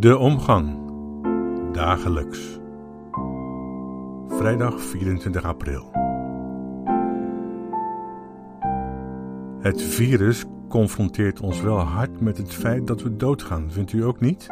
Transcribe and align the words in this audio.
De 0.00 0.18
omgang. 0.18 0.78
Dagelijks. 1.72 2.58
Vrijdag 4.28 4.80
24 4.80 5.44
april. 5.44 5.90
Het 9.60 9.82
virus 9.82 10.44
confronteert 10.68 11.40
ons 11.40 11.60
wel 11.60 11.78
hard 11.78 12.20
met 12.20 12.36
het 12.36 12.54
feit 12.54 12.86
dat 12.86 13.02
we 13.02 13.16
doodgaan, 13.16 13.70
vindt 13.70 13.92
u 13.92 14.04
ook 14.04 14.20
niet? 14.20 14.46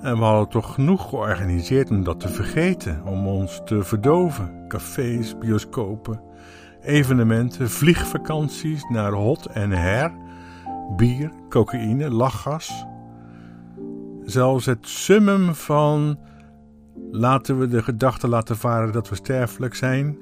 En 0.00 0.16
we 0.16 0.24
hadden 0.24 0.48
toch 0.48 0.74
genoeg 0.74 1.08
georganiseerd 1.08 1.90
om 1.90 2.04
dat 2.04 2.20
te 2.20 2.28
vergeten, 2.28 3.02
om 3.04 3.26
ons 3.26 3.60
te 3.64 3.82
verdoven. 3.82 4.64
Cafés, 4.68 5.38
bioscopen, 5.38 6.20
evenementen, 6.80 7.70
vliegvakanties 7.70 8.84
naar 8.88 9.12
hot 9.12 9.46
en 9.46 9.70
her, 9.70 10.12
bier, 10.96 11.32
cocaïne, 11.48 12.10
lachgas. 12.10 12.90
Zelfs 14.32 14.66
het 14.66 14.88
summum 14.88 15.54
van 15.54 16.18
laten 17.10 17.58
we 17.58 17.68
de 17.68 17.82
gedachte 17.82 18.28
laten 18.28 18.56
varen 18.56 18.92
dat 18.92 19.08
we 19.08 19.14
sterfelijk 19.14 19.74
zijn. 19.74 20.18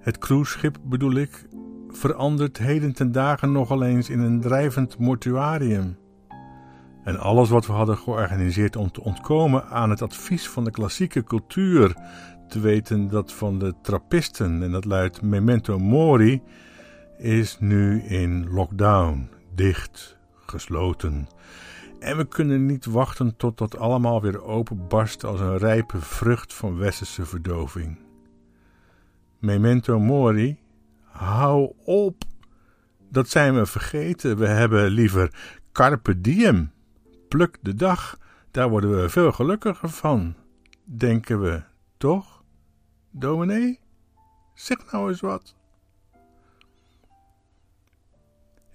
Het 0.00 0.18
cruiseschip 0.18 0.78
bedoel 0.84 1.14
ik, 1.14 1.48
verandert 1.88 2.58
heden 2.58 2.92
ten 2.92 3.12
dagen 3.12 3.52
nogal 3.52 3.82
eens 3.82 4.10
in 4.10 4.18
een 4.18 4.40
drijvend 4.40 4.98
mortuarium. 4.98 5.96
En 7.04 7.18
alles 7.18 7.48
wat 7.48 7.66
we 7.66 7.72
hadden 7.72 7.96
georganiseerd 7.96 8.76
om 8.76 8.90
te 8.90 9.02
ontkomen 9.02 9.68
aan 9.68 9.90
het 9.90 10.02
advies 10.02 10.48
van 10.48 10.64
de 10.64 10.70
klassieke 10.70 11.24
cultuur, 11.24 11.96
te 12.48 12.60
weten 12.60 13.08
dat 13.08 13.32
van 13.32 13.58
de 13.58 13.74
trappisten 13.82 14.62
en 14.62 14.70
dat 14.70 14.84
luidt 14.84 15.22
memento 15.22 15.78
mori, 15.78 16.42
is 17.18 17.56
nu 17.60 18.02
in 18.02 18.50
lockdown, 18.50 19.28
dicht, 19.54 20.16
gesloten. 20.46 21.28
En 21.98 22.16
we 22.16 22.24
kunnen 22.28 22.66
niet 22.66 22.84
wachten 22.84 23.36
tot 23.36 23.58
dat 23.58 23.76
allemaal 23.76 24.22
weer 24.22 24.42
openbarst 24.42 25.24
als 25.24 25.40
een 25.40 25.58
rijpe 25.58 26.00
vrucht 26.00 26.54
van 26.54 26.76
westerse 26.76 27.24
verdoving. 27.26 27.98
Memento 29.38 29.98
mori, 29.98 30.58
hou 31.02 31.72
op. 31.84 32.24
Dat 33.10 33.28
zijn 33.28 33.54
we 33.54 33.66
vergeten. 33.66 34.36
We 34.36 34.46
hebben 34.46 34.90
liever 34.90 35.34
carpe 35.72 36.20
diem. 36.20 36.70
Pluk 37.28 37.58
de 37.60 37.74
dag. 37.74 38.18
Daar 38.50 38.68
worden 38.68 39.02
we 39.02 39.08
veel 39.08 39.32
gelukkiger 39.32 39.88
van. 39.88 40.34
Denken 40.84 41.40
we, 41.40 41.62
toch? 41.96 42.42
Dominee? 43.10 43.80
Zeg 44.54 44.92
nou 44.92 45.08
eens 45.08 45.20
wat. 45.20 45.56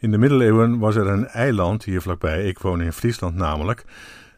In 0.02 0.12
de 0.12 0.18
middeleeuwen 0.18 0.80
was 0.80 0.96
er 0.96 1.08
een 1.08 1.28
eiland 1.28 1.84
hier 1.84 2.02
vlakbij, 2.02 2.48
ik 2.48 2.60
woon 2.60 2.82
in 2.82 2.94
Friesland 2.94 3.36
namelijk, 3.36 3.86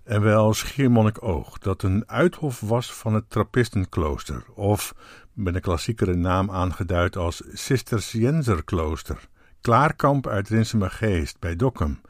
en 0.04 0.22
wel 0.22 0.54
Schiermonnikoog, 0.54 1.58
dat 1.58 1.84
een 1.84 2.04
uithof 2.10 2.60
was 2.60 2.94
van 2.94 3.14
het 3.14 3.30
Trappistenklooster, 3.30 4.44
of 4.54 4.96
met 5.34 5.56
een 5.56 5.62
klassiekere 5.62 6.16
naam 6.16 6.52
aangeduid 6.52 7.18
als 7.18 7.44
Cisterciënzerklooster, 7.54 9.28
Klaarkamp 9.62 10.28
uit 10.28 10.50
Rinsemergeest 10.50 11.40
bij 11.40 11.56
Dokkum. 11.56 12.02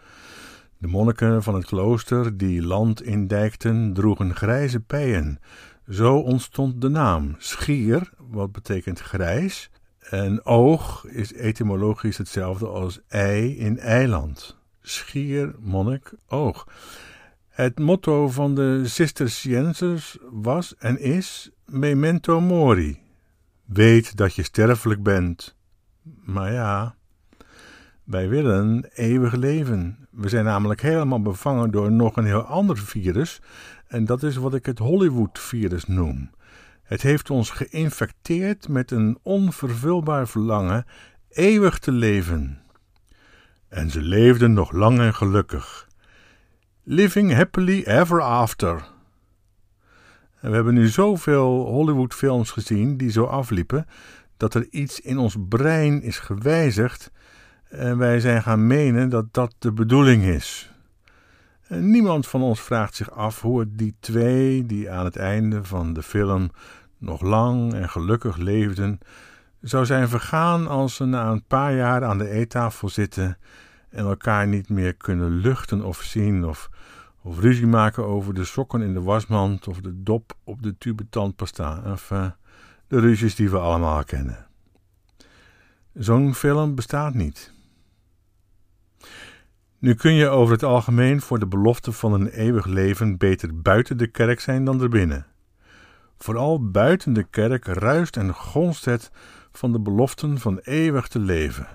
De 0.77 0.87
monniken 0.87 1.43
van 1.43 1.55
het 1.55 1.65
klooster 1.65 2.37
die 2.37 2.61
land 2.61 3.01
indijkten, 3.01 3.93
droegen 3.93 4.35
grijze 4.35 4.79
pijen. 4.79 5.39
Zo 5.89 6.17
ontstond 6.17 6.81
de 6.81 6.89
naam 6.89 7.35
Schier, 7.37 8.09
wat 8.17 8.51
betekent 8.51 8.99
grijs, 8.99 9.69
en 10.09 10.45
oog 10.45 11.05
is 11.05 11.33
etymologisch 11.33 12.17
hetzelfde 12.17 12.67
als 12.67 12.99
ei 13.07 13.57
in 13.57 13.79
eiland. 13.79 14.57
Schier, 14.81 15.55
monnik, 15.59 16.13
oog. 16.27 16.67
Het 17.49 17.79
motto 17.79 18.29
van 18.29 18.55
de 18.55 18.81
Cisterciënsers 18.87 20.17
was 20.31 20.75
en 20.77 20.99
is 20.99 21.51
memento 21.65 22.41
mori. 22.41 23.01
Weet 23.65 24.17
dat 24.17 24.35
je 24.35 24.43
sterfelijk 24.43 25.03
bent. 25.03 25.55
Maar 26.25 26.51
ja, 26.51 26.95
wij 28.03 28.29
willen 28.29 28.85
eeuwig 28.93 29.33
leven. 29.33 30.07
We 30.11 30.29
zijn 30.29 30.45
namelijk 30.45 30.81
helemaal 30.81 31.21
bevangen 31.21 31.71
door 31.71 31.91
nog 31.91 32.15
een 32.15 32.25
heel 32.25 32.43
ander 32.43 32.77
virus, 32.77 33.41
en 33.87 34.05
dat 34.05 34.23
is 34.23 34.35
wat 34.35 34.53
ik 34.53 34.65
het 34.65 34.79
Hollywood-virus 34.79 35.85
noem. 35.85 36.29
Het 36.83 37.01
heeft 37.01 37.29
ons 37.29 37.49
geïnfecteerd 37.49 38.67
met 38.67 38.91
een 38.91 39.17
onvervulbaar 39.21 40.27
verlangen 40.27 40.85
eeuwig 41.29 41.79
te 41.79 41.91
leven. 41.91 42.61
En 43.67 43.89
ze 43.89 44.01
leefden 44.01 44.53
nog 44.53 44.71
lang 44.71 44.99
en 44.99 45.13
gelukkig. 45.13 45.87
Living 46.83 47.33
happily 47.33 47.83
ever 47.83 48.21
after. 48.21 48.91
En 50.39 50.49
we 50.49 50.55
hebben 50.55 50.73
nu 50.73 50.87
zoveel 50.87 51.65
Hollywoodfilms 51.65 52.51
gezien 52.51 52.97
die 52.97 53.11
zo 53.11 53.23
afliepen, 53.23 53.85
dat 54.37 54.53
er 54.53 54.67
iets 54.69 54.99
in 54.99 55.17
ons 55.17 55.35
brein 55.49 56.01
is 56.01 56.19
gewijzigd 56.19 57.11
en 57.69 57.97
wij 57.97 58.19
zijn 58.19 58.41
gaan 58.41 58.67
menen 58.67 59.09
dat 59.09 59.33
dat 59.33 59.55
de 59.59 59.71
bedoeling 59.71 60.23
is. 60.23 60.72
Niemand 61.67 62.27
van 62.27 62.41
ons 62.41 62.61
vraagt 62.61 62.95
zich 62.95 63.11
af 63.11 63.41
hoe 63.41 63.59
het 63.59 63.77
die 63.77 63.95
twee, 63.99 64.65
die 64.65 64.91
aan 64.91 65.05
het 65.05 65.15
einde 65.15 65.63
van 65.63 65.93
de 65.93 66.03
film 66.03 66.51
nog 66.97 67.21
lang 67.21 67.73
en 67.73 67.89
gelukkig 67.89 68.37
leefden, 68.37 68.99
zou 69.61 69.85
zijn 69.85 70.07
vergaan 70.07 70.67
als 70.67 70.95
ze 70.95 71.05
na 71.05 71.29
een 71.29 71.43
paar 71.43 71.75
jaar 71.75 72.03
aan 72.03 72.17
de 72.17 72.29
eettafel 72.29 72.89
zitten 72.89 73.37
en 73.89 74.05
elkaar 74.05 74.47
niet 74.47 74.69
meer 74.69 74.93
kunnen 74.93 75.31
luchten 75.31 75.83
of 75.83 76.01
zien, 76.01 76.45
of, 76.45 76.69
of 77.21 77.39
ruzie 77.39 77.67
maken 77.67 78.05
over 78.05 78.33
de 78.33 78.45
sokken 78.45 78.81
in 78.81 78.93
de 78.93 79.01
wasmand 79.01 79.67
of 79.67 79.79
de 79.81 80.03
dop 80.03 80.37
op 80.43 80.63
de 80.63 80.77
tube 80.77 81.09
tandpasta, 81.09 81.81
of 81.85 82.11
uh, 82.11 82.25
de 82.87 82.99
ruzies 82.99 83.35
die 83.35 83.49
we 83.49 83.57
allemaal 83.57 84.03
kennen. 84.03 84.47
Zo'n 85.93 86.35
film 86.35 86.75
bestaat 86.75 87.13
niet. 87.13 87.53
Nu 89.83 89.93
kun 89.93 90.13
je 90.13 90.27
over 90.27 90.53
het 90.53 90.63
algemeen 90.63 91.21
voor 91.21 91.39
de 91.39 91.47
belofte 91.47 91.91
van 91.91 92.13
een 92.13 92.27
eeuwig 92.27 92.65
leven 92.65 93.17
beter 93.17 93.61
buiten 93.61 93.97
de 93.97 94.07
kerk 94.07 94.39
zijn 94.39 94.65
dan 94.65 94.81
erbinnen. 94.81 95.25
Vooral 96.17 96.69
buiten 96.69 97.13
de 97.13 97.23
kerk 97.23 97.65
ruist 97.65 98.17
en 98.17 98.33
gonst 98.33 98.85
het 98.85 99.11
van 99.51 99.71
de 99.71 99.79
beloften 99.79 100.39
van 100.39 100.59
eeuwig 100.63 101.07
te 101.07 101.19
leven. 101.19 101.67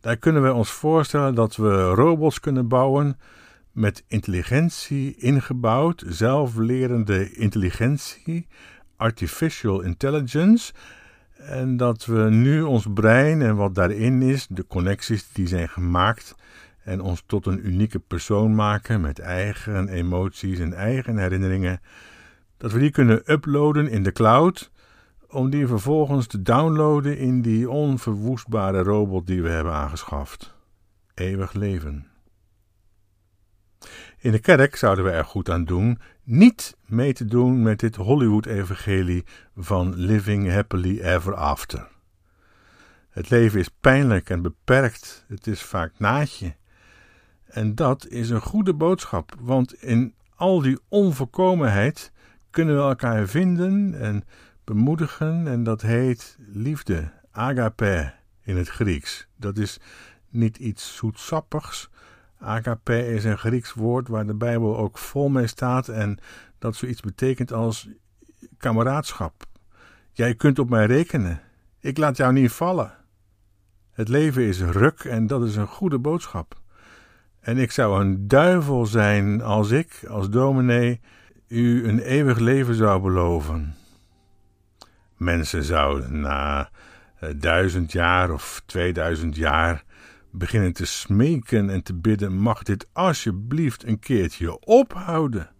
Daar 0.00 0.16
kunnen 0.16 0.42
wij 0.42 0.50
ons 0.50 0.70
voorstellen 0.70 1.34
dat 1.34 1.56
we 1.56 1.82
robots 1.82 2.40
kunnen 2.40 2.68
bouwen 2.68 3.18
met 3.70 4.04
intelligentie 4.08 5.16
ingebouwd, 5.16 6.04
zelflerende 6.06 7.32
intelligentie, 7.32 8.46
artificial 8.96 9.80
intelligence, 9.80 10.72
en 11.36 11.76
dat 11.76 12.04
we 12.04 12.30
nu 12.30 12.62
ons 12.62 12.86
brein 12.94 13.42
en 13.42 13.56
wat 13.56 13.74
daarin 13.74 14.22
is, 14.22 14.46
de 14.46 14.66
connecties 14.66 15.32
die 15.32 15.46
zijn 15.46 15.68
gemaakt, 15.68 16.34
en 16.84 17.00
ons 17.00 17.22
tot 17.26 17.46
een 17.46 17.66
unieke 17.66 17.98
persoon 17.98 18.54
maken 18.54 19.00
met 19.00 19.18
eigen 19.18 19.88
emoties 19.88 20.58
en 20.58 20.72
eigen 20.72 21.16
herinneringen, 21.16 21.80
dat 22.56 22.72
we 22.72 22.78
die 22.78 22.90
kunnen 22.90 23.32
uploaden 23.32 23.88
in 23.88 24.02
de 24.02 24.12
cloud, 24.12 24.70
om 25.28 25.50
die 25.50 25.66
vervolgens 25.66 26.26
te 26.26 26.42
downloaden 26.42 27.18
in 27.18 27.42
die 27.42 27.70
onverwoestbare 27.70 28.82
robot 28.82 29.26
die 29.26 29.42
we 29.42 29.48
hebben 29.48 29.72
aangeschaft. 29.72 30.54
Eeuwig 31.14 31.52
leven. 31.52 32.06
In 34.18 34.32
de 34.32 34.38
kerk 34.38 34.76
zouden 34.76 35.04
we 35.04 35.10
er 35.10 35.24
goed 35.24 35.50
aan 35.50 35.64
doen 35.64 35.98
niet 36.24 36.76
mee 36.86 37.12
te 37.12 37.24
doen 37.24 37.62
met 37.62 37.80
dit 37.80 37.96
Hollywood-evangelie 37.96 39.24
van 39.56 39.94
living 39.94 40.50
happily 40.50 41.00
ever 41.00 41.34
after. 41.34 41.88
Het 43.10 43.30
leven 43.30 43.60
is 43.60 43.68
pijnlijk 43.68 44.30
en 44.30 44.42
beperkt, 44.42 45.24
het 45.28 45.46
is 45.46 45.62
vaak 45.62 45.92
naadje. 45.98 46.54
En 47.52 47.74
dat 47.74 48.06
is 48.08 48.30
een 48.30 48.40
goede 48.40 48.74
boodschap, 48.74 49.34
want 49.40 49.74
in 49.74 50.14
al 50.36 50.60
die 50.60 50.78
onvolkomenheid 50.88 52.12
kunnen 52.50 52.76
we 52.76 52.82
elkaar 52.82 53.26
vinden 53.26 54.00
en 54.00 54.24
bemoedigen 54.64 55.46
en 55.46 55.62
dat 55.62 55.82
heet 55.82 56.36
liefde, 56.52 57.10
agape 57.30 58.12
in 58.42 58.56
het 58.56 58.68
Grieks. 58.68 59.26
Dat 59.36 59.56
is 59.56 59.80
niet 60.28 60.56
iets 60.56 60.96
zoetsappigs. 60.96 61.90
Agape 62.38 63.06
is 63.06 63.24
een 63.24 63.38
Grieks 63.38 63.72
woord 63.72 64.08
waar 64.08 64.26
de 64.26 64.34
Bijbel 64.34 64.76
ook 64.76 64.98
vol 64.98 65.28
mee 65.28 65.46
staat 65.46 65.88
en 65.88 66.18
dat 66.58 66.76
zoiets 66.76 67.00
betekent 67.00 67.52
als 67.52 67.88
kameraadschap. 68.58 69.44
Jij 70.12 70.34
kunt 70.34 70.58
op 70.58 70.68
mij 70.68 70.86
rekenen. 70.86 71.40
Ik 71.80 71.98
laat 71.98 72.16
jou 72.16 72.32
niet 72.32 72.52
vallen. 72.52 72.94
Het 73.92 74.08
leven 74.08 74.42
is 74.42 74.60
ruk 74.60 75.04
en 75.04 75.26
dat 75.26 75.44
is 75.44 75.56
een 75.56 75.66
goede 75.66 75.98
boodschap. 75.98 76.61
En 77.42 77.58
ik 77.58 77.70
zou 77.70 78.00
een 78.00 78.28
duivel 78.28 78.86
zijn 78.86 79.42
als 79.42 79.70
ik, 79.70 80.04
als 80.08 80.30
dominee, 80.30 81.00
u 81.48 81.88
een 81.88 81.98
eeuwig 81.98 82.38
leven 82.38 82.74
zou 82.74 83.02
beloven. 83.02 83.74
Mensen 85.16 85.62
zouden 85.62 86.20
na 86.20 86.70
eh, 87.18 87.30
duizend 87.36 87.92
jaar 87.92 88.30
of 88.30 88.62
tweeduizend 88.66 89.36
jaar 89.36 89.84
beginnen 90.30 90.72
te 90.72 90.86
smeken 90.86 91.70
en 91.70 91.82
te 91.82 91.94
bidden: 91.94 92.32
mag 92.32 92.62
dit 92.62 92.88
alsjeblieft 92.92 93.86
een 93.86 93.98
keertje 93.98 94.60
ophouden? 94.60 95.50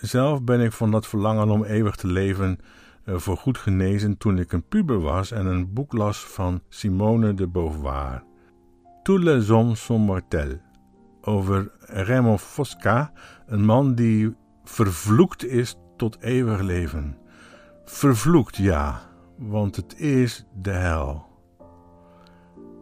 Zelf 0.00 0.42
ben 0.42 0.60
ik 0.60 0.72
van 0.72 0.90
dat 0.90 1.06
verlangen 1.06 1.48
om 1.48 1.64
eeuwig 1.64 1.96
te 1.96 2.06
leven 2.06 2.58
uh, 3.04 3.16
voor 3.16 3.36
goed 3.36 3.58
genezen 3.58 4.18
toen 4.18 4.38
ik 4.38 4.52
een 4.52 4.68
puber 4.68 5.00
was 5.00 5.30
en 5.30 5.46
een 5.46 5.72
boek 5.72 5.92
las 5.92 6.18
van 6.18 6.60
Simone 6.68 7.34
de 7.34 7.48
Beauvoir. 7.48 8.22
Tous 9.02 9.22
les 9.22 9.48
hommes 9.48 9.84
sont 9.84 10.06
mortels. 10.06 10.65
Over 11.26 11.70
Raymond 11.80 12.40
Fosca, 12.40 13.12
een 13.46 13.64
man 13.64 13.94
die 13.94 14.34
vervloekt 14.64 15.44
is 15.44 15.76
tot 15.96 16.20
eeuwig 16.20 16.60
leven. 16.60 17.16
Vervloekt, 17.84 18.56
ja, 18.56 19.00
want 19.36 19.76
het 19.76 19.98
is 19.98 20.46
de 20.62 20.70
hel. 20.70 21.26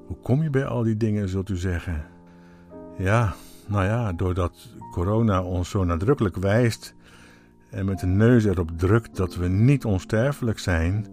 Hoe 0.06 0.16
kom 0.22 0.42
je 0.42 0.50
bij 0.50 0.66
al 0.66 0.82
die 0.82 0.96
dingen, 0.96 1.28
zult 1.28 1.48
u 1.48 1.56
zeggen? 1.56 2.04
Ja, 2.98 3.34
nou 3.66 3.84
ja, 3.84 4.12
doordat 4.12 4.68
corona 4.92 5.42
ons 5.42 5.70
zo 5.70 5.84
nadrukkelijk 5.84 6.36
wijst 6.36 6.94
en 7.70 7.84
met 7.84 7.98
de 7.98 8.06
neus 8.06 8.44
erop 8.44 8.70
drukt 8.78 9.16
dat 9.16 9.36
we 9.36 9.48
niet 9.48 9.84
onsterfelijk 9.84 10.58
zijn 10.58 11.06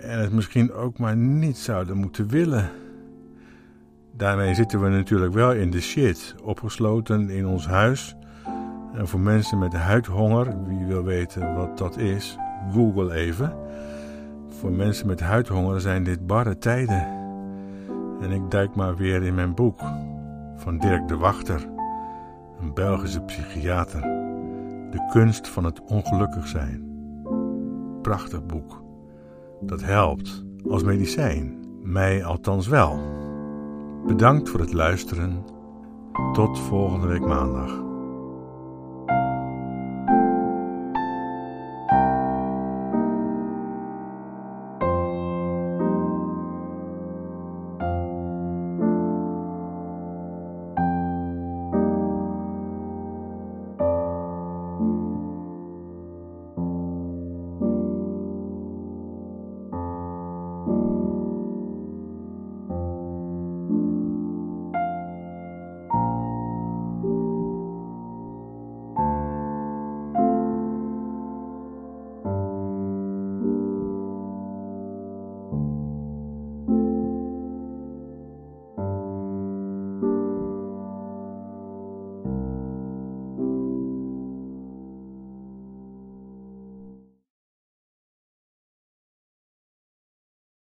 en 0.00 0.18
het 0.18 0.32
misschien 0.32 0.72
ook 0.72 0.98
maar 0.98 1.16
niet 1.16 1.58
zouden 1.58 1.96
moeten 1.96 2.28
willen. 2.28 2.79
Daarmee 4.20 4.54
zitten 4.54 4.80
we 4.82 4.88
natuurlijk 4.88 5.32
wel 5.32 5.52
in 5.52 5.70
de 5.70 5.80
shit, 5.80 6.34
opgesloten 6.42 7.30
in 7.30 7.46
ons 7.46 7.66
huis. 7.66 8.16
En 8.94 9.08
voor 9.08 9.20
mensen 9.20 9.58
met 9.58 9.72
huidhonger, 9.72 10.64
wie 10.66 10.86
wil 10.86 11.04
weten 11.04 11.54
wat 11.54 11.78
dat 11.78 11.96
is, 11.96 12.36
google 12.72 13.14
even. 13.14 13.56
Voor 14.48 14.72
mensen 14.72 15.06
met 15.06 15.20
huidhonger 15.20 15.80
zijn 15.80 16.04
dit 16.04 16.26
barre 16.26 16.58
tijden. 16.58 17.06
En 18.20 18.30
ik 18.30 18.50
duik 18.50 18.74
maar 18.74 18.96
weer 18.96 19.22
in 19.22 19.34
mijn 19.34 19.54
boek 19.54 19.80
van 20.56 20.78
Dirk 20.78 21.08
de 21.08 21.16
Wachter, 21.16 21.68
een 22.60 22.74
Belgische 22.74 23.20
psychiater. 23.20 24.00
De 24.90 25.08
kunst 25.12 25.48
van 25.48 25.64
het 25.64 25.80
ongelukkig 25.84 26.46
zijn. 26.46 27.04
Prachtig 28.02 28.46
boek. 28.46 28.82
Dat 29.60 29.82
helpt 29.82 30.44
als 30.68 30.82
medicijn. 30.82 31.58
Mij 31.82 32.24
althans 32.24 32.68
wel. 32.68 33.20
Bedankt 34.10 34.48
voor 34.48 34.60
het 34.60 34.72
luisteren. 34.72 35.44
Tot 36.32 36.58
volgende 36.58 37.06
week 37.06 37.26
maandag. 37.26 37.89